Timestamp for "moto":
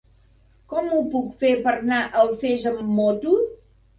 3.01-3.37